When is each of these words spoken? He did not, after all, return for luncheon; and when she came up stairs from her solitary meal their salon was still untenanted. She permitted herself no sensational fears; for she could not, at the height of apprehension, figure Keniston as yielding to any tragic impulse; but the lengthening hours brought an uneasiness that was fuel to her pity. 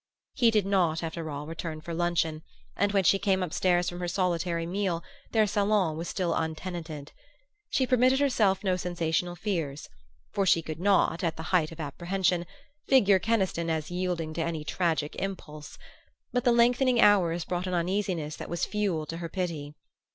He 0.33 0.49
did 0.49 0.65
not, 0.65 1.03
after 1.03 1.29
all, 1.29 1.45
return 1.45 1.79
for 1.79 1.93
luncheon; 1.93 2.41
and 2.75 2.91
when 2.91 3.03
she 3.03 3.19
came 3.19 3.43
up 3.43 3.53
stairs 3.53 3.87
from 3.87 3.99
her 3.99 4.07
solitary 4.07 4.65
meal 4.65 5.03
their 5.31 5.45
salon 5.45 5.95
was 5.95 6.09
still 6.09 6.33
untenanted. 6.33 7.11
She 7.69 7.85
permitted 7.85 8.19
herself 8.19 8.63
no 8.63 8.77
sensational 8.77 9.35
fears; 9.35 9.89
for 10.31 10.43
she 10.47 10.63
could 10.63 10.79
not, 10.79 11.23
at 11.23 11.37
the 11.37 11.43
height 11.53 11.71
of 11.71 11.79
apprehension, 11.79 12.47
figure 12.87 13.19
Keniston 13.19 13.69
as 13.69 13.91
yielding 13.91 14.33
to 14.33 14.41
any 14.41 14.63
tragic 14.63 15.15
impulse; 15.17 15.77
but 16.33 16.45
the 16.45 16.51
lengthening 16.51 16.99
hours 16.99 17.45
brought 17.45 17.67
an 17.67 17.75
uneasiness 17.75 18.35
that 18.37 18.49
was 18.49 18.65
fuel 18.65 19.05
to 19.05 19.17
her 19.17 19.29
pity. 19.29 19.75